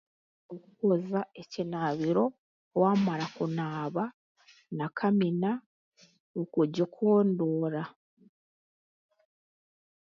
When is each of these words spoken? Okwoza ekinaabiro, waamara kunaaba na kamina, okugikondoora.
Okwoza 0.55 1.21
ekinaabiro, 1.41 2.25
waamara 2.79 3.25
kunaaba 3.35 4.03
na 4.77 4.85
kamina, 4.97 5.51
okugikondoora. 6.41 7.83